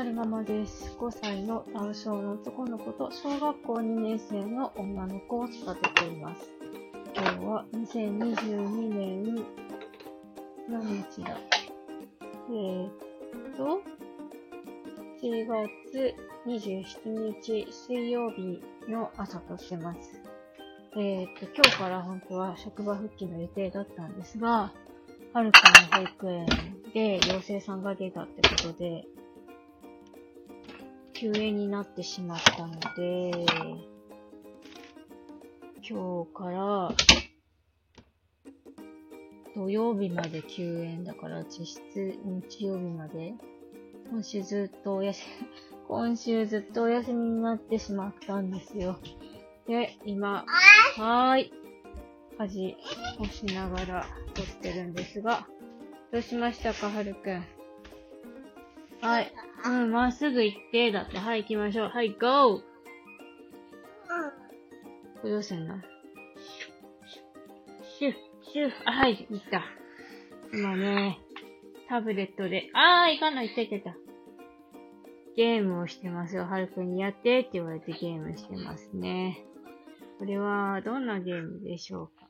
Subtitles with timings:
[0.00, 0.96] 春ママです。
[0.98, 6.40] 5歳のダウ症の男の子と小学校2年生の女の子を育てています。
[7.14, 9.44] 今日は2022年、
[10.70, 11.36] 何日だ？
[12.48, 12.90] えー、っ
[13.58, 13.82] と、
[15.22, 16.14] 1月
[16.46, 20.22] 27日水曜日の朝としてます。
[20.96, 24.72] えー、っと、今日から本当は職場復帰の予定だったんですが、
[25.34, 25.60] はるか
[25.92, 26.46] の保育園
[26.94, 29.04] で陽性さんが出たってことで、
[31.20, 33.30] 休園になってしまったので、
[35.86, 36.94] 今日から
[39.54, 41.82] 土曜日まで休園だから実質
[42.24, 43.34] 日曜日まで
[44.10, 45.46] 今週ずっとお休み、
[45.88, 48.98] 今週ずっとお休みになってしまったんですよ。
[49.68, 50.46] で、今、
[50.96, 51.52] はーい。
[52.38, 52.76] 家事
[53.18, 55.46] をしながら撮ってるんですが、
[56.12, 57.44] どうしましたか、はるくん。
[59.02, 59.30] はい。
[59.64, 61.18] うん、まっすぐ行って、だって。
[61.18, 61.88] はい、行きましょう。
[61.88, 62.60] はい、ゴー
[65.20, 65.74] これどうすんの？
[67.98, 68.14] シュッ、
[68.52, 69.62] シュッ、あ、はい、行った。
[70.54, 71.20] 今ね、
[71.88, 74.00] タブレットで、あー、行かない、行った行った行った。
[75.36, 76.44] ゲームをしてますよ。
[76.44, 79.44] はるくんにやってって言われてゲームしてますね。
[80.18, 82.26] これは、どんなゲームでしょうか？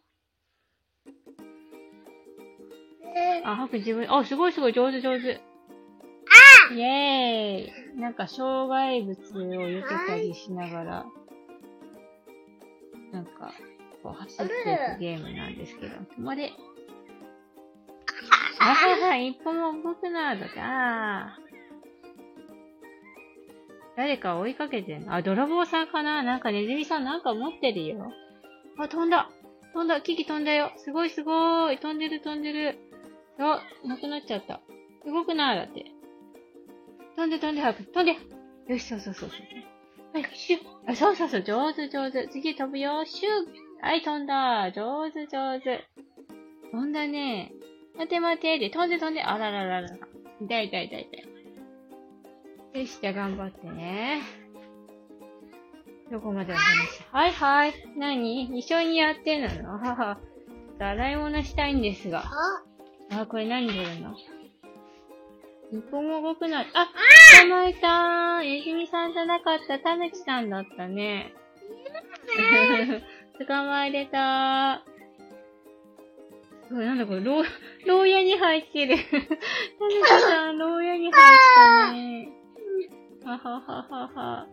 [3.44, 5.40] あ、はく自分、あ、すごいすごい、上手上手。
[6.72, 9.16] イェーイなんか、障害物を
[9.68, 11.06] 避けたりしながら、
[13.12, 13.52] なんか、
[14.02, 14.56] こう、走ってい
[14.96, 16.52] くゲームなんですけど、止まれ。
[18.60, 21.50] あはは、一歩も動くな、だって、あー。
[23.96, 25.14] 誰か追いかけてんの？
[25.14, 26.22] あ、泥棒さんかな？
[26.22, 28.10] なんかネズミさんなんか持ってるよ。
[28.78, 29.28] あ、飛んだ
[29.74, 32.78] 飛んだキキ飛んだよすごいすごい飛んでる飛んでる
[33.38, 34.60] あ、なくなっちゃった。
[35.04, 35.84] 動くなだって。
[37.16, 37.84] 飛んで飛んで早く。
[37.84, 38.16] 飛んで
[38.72, 39.40] よし、そうそうそうそう。
[40.12, 40.60] はい、シュッ。
[40.86, 42.28] あ、そうそうそう、上手上手。
[42.28, 43.04] 次飛ぶよ。
[43.04, 43.82] シュッ。
[43.82, 44.72] はい、飛んだ。
[44.72, 45.88] 上手上手。
[46.72, 47.52] 飛んだね。
[47.96, 48.58] 待て待て。
[48.58, 49.22] で、飛んで飛んで。
[49.22, 49.96] あららららら。
[50.40, 51.08] 痛い痛い痛い
[52.72, 52.80] 痛い。
[52.80, 54.22] よし、じゃあ頑張ってね。
[56.10, 57.02] どこまでの話？
[57.12, 57.74] はいはい。
[57.96, 58.58] 何？
[58.58, 59.78] 一緒にやってんの？
[59.78, 60.18] 母。
[60.78, 62.24] 洗い物したいんですが。
[63.12, 64.16] あ、これ何出るの？
[65.72, 66.62] 一歩も動くな。
[66.62, 66.64] あ
[67.42, 69.78] 捕まえたーえじみさんじゃなかった。
[69.78, 71.32] たぬきさんだったね。
[73.46, 76.74] 捕まえれたー。
[76.74, 77.42] なんだこれ、牢、
[77.86, 78.96] 牢屋に入ってる。
[78.96, 81.14] たぬきさん、牢屋に入っ
[81.56, 82.28] たね。
[83.24, 84.46] ははははは。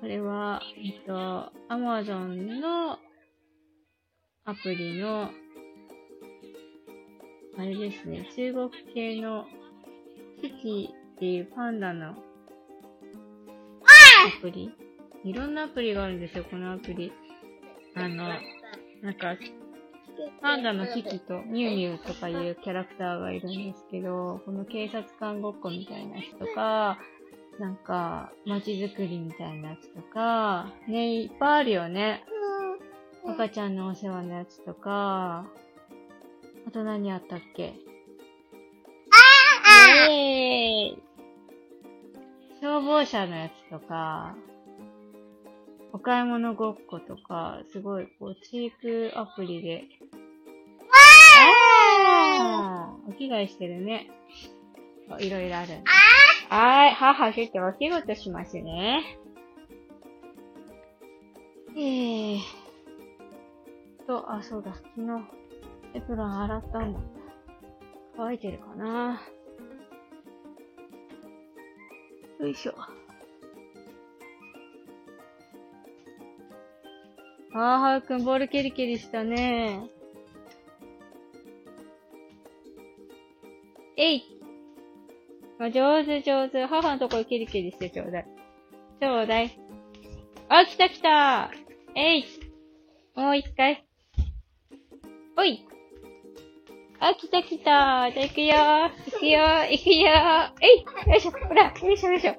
[0.00, 2.98] これは、えっと、アマゾンの
[4.44, 5.30] アプリの、
[7.56, 9.46] あれですね、中国系の
[10.42, 12.14] キキっていうパンダのア
[14.40, 14.70] プリ。
[15.24, 17.12] いろんなアプリがあるんですよ、このアプリ。
[17.94, 18.28] あの、
[19.02, 19.36] なんか、
[20.40, 26.98] パンダのキキとミュウミュウとかいうキャラクターがいるんですけど、この警察官ごっこみたいなやつとか、
[27.60, 32.24] なんか、街づくりみたいなやつとか、ね、いっぱいあるよね。
[33.24, 35.46] 赤ちゃんのお世話のやつとか、
[36.66, 37.74] あと何あったっけ？
[42.82, 44.34] 消防車のやつとか、
[45.92, 49.84] お買い物ごっことか、すごい、こう、チークアプリで。
[52.58, 54.10] あーお着替えしてるね。
[55.20, 55.92] いろいろあるんだ。
[56.48, 59.16] はーい、母ちょっとお仕事しますね。
[61.76, 62.38] えー。
[64.08, 65.04] と、あ、そうだ、昨日、
[65.94, 67.00] エプロン洗ったんだ。
[68.16, 69.22] 乾いてるかな
[72.42, 72.74] よいしょ。
[77.54, 79.88] あー、はるくん、ボールケリケリしたね。
[83.96, 84.24] えい
[85.60, 86.66] あ、上手上手。
[86.66, 88.26] 母のところキリキリしてちょうだい。
[89.00, 89.56] ちょうだい。
[90.48, 91.52] あ、来た来た
[91.94, 92.24] えい
[93.14, 93.86] もう一回。
[95.36, 95.64] おい
[97.04, 97.64] あ、来た来た。
[97.64, 98.54] じゃあ行くよ。
[98.54, 99.40] 行くよ。
[99.68, 100.06] 行くよ。
[100.60, 101.32] えいよいしょ。
[101.32, 102.30] ほらよいしょよいしょ。
[102.30, 102.38] はい。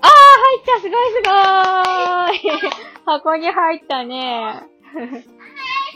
[0.00, 0.80] あー入った。
[0.80, 2.70] すごいすごーい。
[3.06, 4.64] 箱に入ったね。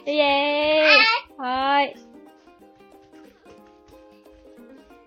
[0.06, 0.88] イェーイ。
[1.36, 1.96] はーい。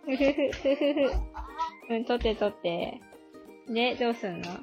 [0.03, 1.93] ふふふ、ふふふ。
[1.93, 2.99] うん、取って取って。
[3.69, 4.59] で、どうすんの？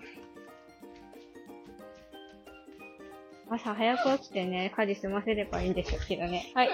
[3.49, 6.53] 朝早く起きてね、家事済ませればいいんでしょうけどね。
[6.55, 6.69] はい。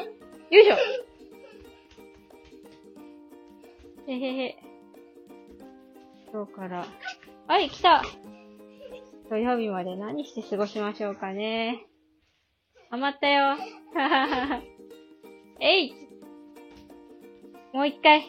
[0.49, 0.77] よいしょ
[4.09, 4.57] へへへ。
[6.33, 6.87] 今日から。
[7.49, 8.03] はい、来た
[9.29, 11.85] 土曜日まで何して過ごしましょうかね。
[12.91, 13.57] 余ったよ。
[15.61, 15.95] えい
[17.73, 18.23] もう一回。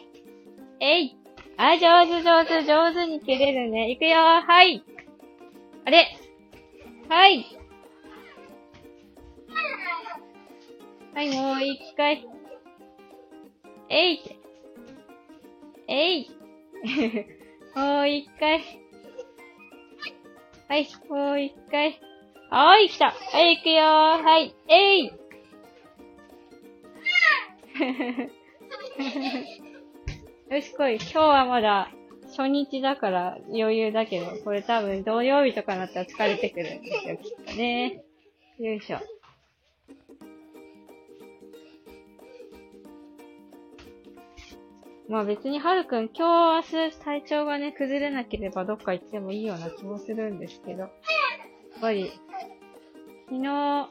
[0.80, 1.16] えい
[1.56, 3.90] あ、上手上手上手に切れるね。
[3.92, 4.82] いくよはい
[5.84, 6.18] あれ
[7.08, 7.57] はい
[11.18, 12.24] はい、もう一回。
[13.88, 14.20] えい。
[15.88, 16.30] えい
[17.74, 18.60] もう一回。
[20.68, 22.00] はい、もう一回。
[22.50, 23.10] はーい、来た。
[23.10, 23.82] はい、行くよ。
[23.82, 25.06] はい、えい
[30.54, 30.94] よし、来い。
[30.94, 31.90] 今日はまだ
[32.28, 38.04] 初日だから余裕だけど、これ多分土曜日とかになったら疲れてくるんですよ、きっとね。
[38.60, 39.00] よいしょ。
[45.08, 50.80] まあ別にはるくん今日明日体調がね、崩れなければどっか行ってもいいような気もするんですけど。
[50.80, 50.90] やっ
[51.80, 52.12] ぱり、
[53.30, 53.88] 昨日、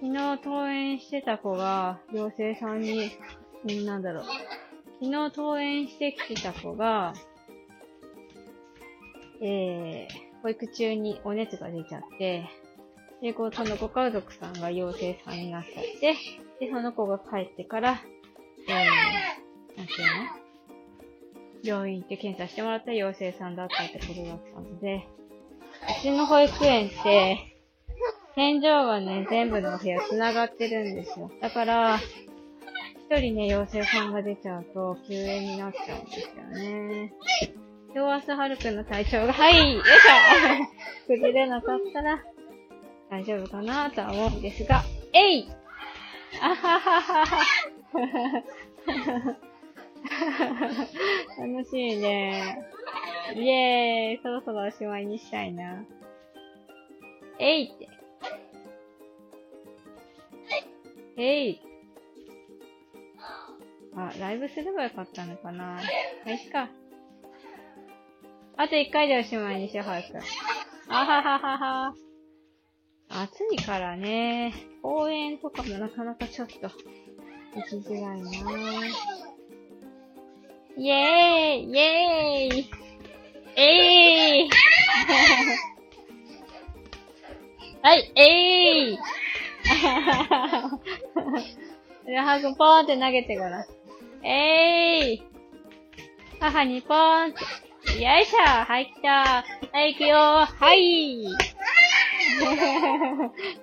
[0.00, 0.12] 昨日
[0.42, 3.10] 登園してた子が、妖精さんに、
[3.84, 4.24] なんだろう。
[4.24, 7.12] 昨日登園してきてた子が、
[9.42, 12.48] えー、保育中にお熱が出ちゃって、
[13.20, 16.16] で、こう、そのご家族さんが妖精さんになっちゃって、
[16.60, 18.00] で、その子が帰ってから、
[18.68, 18.99] えー、
[19.90, 20.40] なんていうの？
[21.62, 25.06] 病院行って検査してもらった陽性さんだったってことだったので、
[25.98, 27.38] うちの保育園って、
[28.34, 31.30] 天井がね、全部のお部屋繋がってるんですよ。
[31.40, 32.06] だから、一
[33.18, 37.12] 人ね、陽性さんが出ちゃうと、休園になっちゃうんですよね。
[37.94, 42.22] 今日明日はるくんの体調が、はい、よいしょ 崩れなかったら、
[43.10, 44.82] 大丈夫かなとは思うんですが、
[45.12, 45.48] えい
[46.40, 47.36] あはははは。
[51.38, 52.58] 楽しいね。
[53.34, 55.84] イエーイそろそろおしまいにしたいな。
[57.38, 57.88] えいって。
[61.16, 61.60] えい。
[63.96, 65.74] あ、ライブすればよかったのかな。
[65.74, 65.80] は
[66.26, 66.68] い、っか。
[68.56, 70.18] あと一回でおしまいにしよう、早く。
[70.88, 71.94] あはははは。
[73.08, 74.54] 暑いからね。
[74.82, 76.70] 公園とかもなかなかちょっと、行
[77.68, 78.30] きづらいな
[80.76, 82.70] イェーイイェーイ
[83.56, 84.50] えーい
[87.82, 88.98] はい、えーい
[92.06, 93.64] じゃあ、 ハグポーンって投げてごらん。
[94.26, 95.22] えーい
[96.40, 98.02] 母にポーンって。
[98.02, 101.24] よいしょはい、来たはい、行くよはい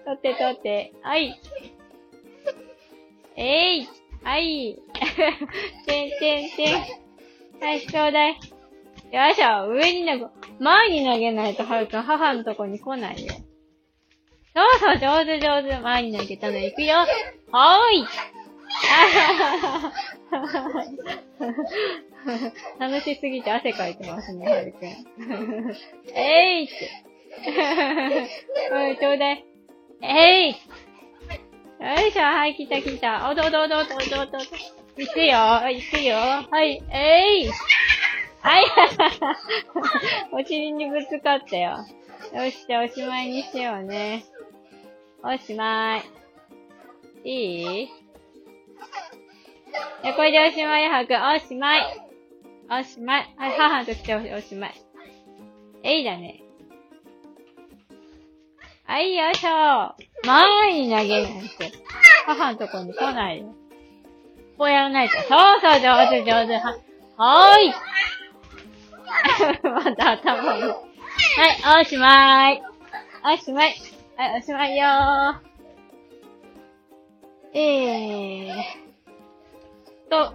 [0.05, 0.93] 取って取って。
[1.01, 1.39] はい。
[3.35, 3.89] えい
[4.23, 4.79] はい。
[5.85, 6.73] てんてんてん。
[7.59, 8.39] はい、ちょうだい。
[9.11, 10.25] よいしょ上に投げ、
[10.59, 13.33] 前に投げないとはるくん母のとこに来ないよ。
[14.53, 15.79] そうそう、上手上手。
[15.79, 17.05] 前に投げたの行くよ。
[17.51, 18.05] はーい。
[22.79, 24.89] 楽しすぎて汗かいてますね、はるくん。
[26.13, 26.91] えいって。
[28.71, 29.45] おい、ちょうだい。
[30.01, 30.55] えいよ
[32.07, 33.29] いしょ、はい、来た来た。
[33.29, 34.39] おどおどおどおどおどおど。
[34.97, 36.17] 行くよ、行くよ。
[36.17, 37.51] はい、えい
[38.41, 38.65] はい、
[40.33, 41.77] お尻にぶつかったよ。
[42.33, 44.23] よし、じゃあおしまいにしようね。
[45.23, 46.03] おしまい。
[47.23, 47.89] いい？
[50.03, 51.13] え、これでおしまい、はく。
[51.13, 51.81] おしまい。
[52.69, 53.33] おしまい。
[53.37, 54.81] はい、母と来ておしまい。
[55.83, 56.41] えいだね。
[58.85, 59.95] はい、よいしょ。
[60.25, 61.65] 前に投げないと。
[62.25, 63.53] 母のとこに来ないよ。
[64.57, 65.15] こうやらないと。
[65.15, 65.25] そう
[65.61, 66.57] そう、上手上手。
[66.57, 66.77] は、
[67.17, 67.73] はーい。
[69.63, 70.63] また頭に。
[70.63, 72.63] はい、おしまい。
[73.23, 73.75] おしまい。
[74.17, 75.35] はい、おしまいよー。
[77.53, 78.87] えー。
[80.09, 80.33] と。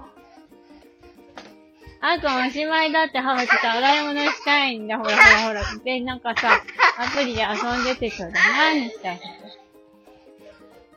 [2.05, 4.99] あとおしまいだってハムちょっと洗い物したいんだ。
[4.99, 5.63] ほらほらほら。
[5.85, 6.61] で、なんかさ、
[6.99, 8.81] アプリで遊んでてちょうだい。
[8.81, 9.21] 何したい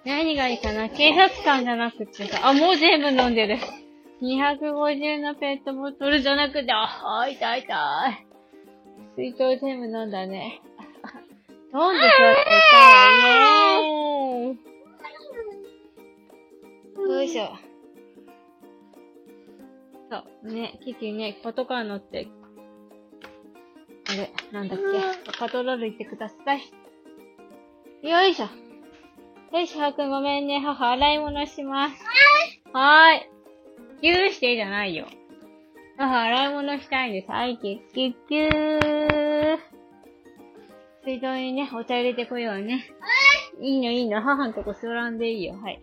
[0.06, 0.90] 何がいいかな？
[0.90, 3.58] 警察官じゃなくてさ、あ、もう全部飲んでる。
[4.22, 8.26] 250のペットボトルじゃなくて、あ、あ痛い痛い。
[9.18, 10.62] 水筒全部飲んだね。
[11.74, 14.58] 飲んでしょってさ、イェーイ。
[17.12, 17.50] よいしょ。
[20.10, 22.28] そう、ね、キキね、パトカー乗って、
[24.08, 24.84] あれ、なんだっけ、
[25.40, 26.62] パトロール行ってください。
[28.08, 28.48] よいしょ。
[29.52, 31.96] よし、はくんごめんね、母、洗い物します。
[32.74, 34.02] はーい。
[34.02, 35.08] ぎゅーしてじゃないよ。
[35.98, 37.32] あ、洗い物したいんです。
[37.32, 39.60] はい、キュッキュッキュー。
[41.06, 42.86] 水道にね、お茶入れてこようね。
[43.62, 44.22] いいのいいの。
[44.22, 45.54] 母のとこ座らんでいいよ。
[45.56, 45.82] はい。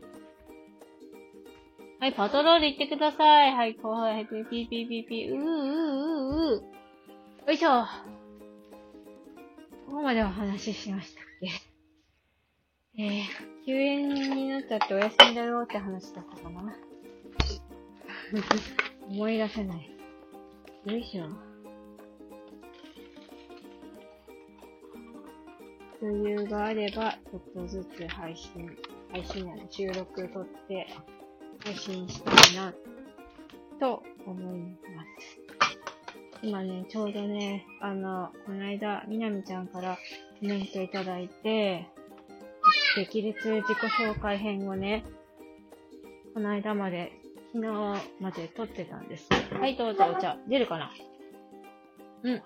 [2.01, 3.55] はい、パトロール行ってください。
[3.55, 5.35] はい、こう、はい、ピーピーピーピーピー。
[5.35, 7.47] うーうーうーうー。
[7.47, 7.87] よいしょ。
[9.87, 11.49] ここまでお話ししましたっけ？
[12.99, 13.23] えー、
[13.65, 16.77] 休園になっちゃってお休みだろうって話だったかな
[19.09, 19.91] 思い出せない。
[20.85, 21.27] よいしょ。
[26.03, 28.77] 余裕があれば、ちょっとずつ配信、
[29.13, 30.89] 配信や収録撮って
[31.65, 32.75] 配信したいな、
[33.79, 35.39] と思います。
[36.43, 39.97] 今ね、ちょうどね、あの、この間、みなみちゃんから
[40.41, 41.87] コメントいただいて、
[42.97, 45.05] 激烈自己紹介編をね、
[46.35, 47.13] この間まで、
[47.55, 47.69] 昨日
[48.21, 49.29] まで撮ってたんです。
[49.59, 50.37] はい、どうぞお茶。
[50.49, 50.91] 出るかな？
[52.23, 52.43] うん。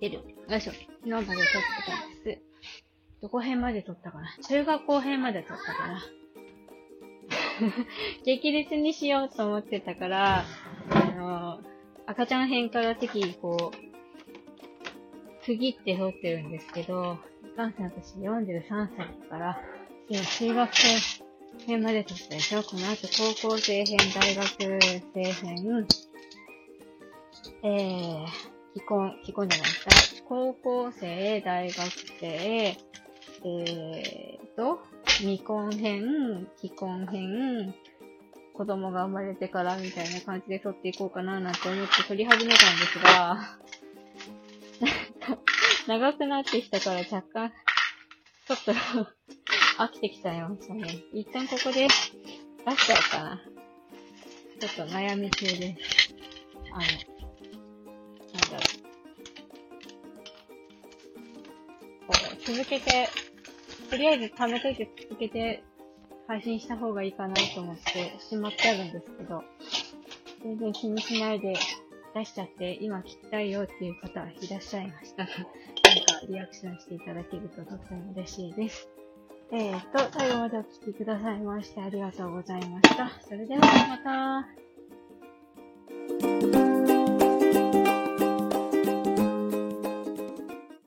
[0.00, 0.16] 出る。
[0.48, 0.72] よいしょ。
[0.72, 1.40] 昨日まで撮って
[1.86, 2.42] たんです。
[3.22, 4.28] どこ編まで撮ったかな？
[4.48, 6.02] 中学校編まで撮ったかな？
[8.24, 10.44] 激烈にしようと思ってたから、
[10.90, 11.60] あの
[12.06, 17.18] 赤ちゃん編から適宜こう、区切って撮ってるんですけど、
[17.56, 19.60] かんせん私43歳だから、
[20.08, 20.88] 今中学生
[21.66, 22.62] 編まで撮ったでしょ？
[22.62, 25.86] この後高校生編、大学生編、
[27.62, 28.26] えー、
[28.74, 30.24] 既婚、既婚じゃないですか。
[30.28, 31.76] 高校生、大学
[32.20, 34.80] 生、えーと、
[35.18, 37.74] 未婚編、既婚編、
[38.54, 43.58] 子供が生まれてからみたいな感じで撮っていこうかななんて思って撮り始めたんですが、
[45.86, 47.52] 長くなってきたから若干、
[48.46, 48.72] ちょっと
[49.78, 51.02] 飽きてきちゃいましたね。
[51.12, 53.40] 一旦ここで出しちゃおうかな。
[54.60, 56.14] ちょっと悩み中です。
[56.70, 58.64] あの、なんだろ
[62.00, 62.06] う。
[62.06, 63.08] こう、続けて、
[63.90, 65.64] とりあえず貯めといて続けて
[66.28, 69.42] 配信した方がいいかなと思ってしまってあるんですけど、
[70.44, 71.56] 全然気にしないで
[72.14, 75.52] 出しちゃって、今聞きたいよっていう方いらっしゃいましたら、 なんか
[76.28, 78.88] リアクションしていただけるととっても嬉しいです。
[79.52, 83.10] えーと、最後までお聴きくださいましてありがとうございました。
[83.20, 83.60] それでは
[84.04, 84.46] ま
[86.48, 86.71] た。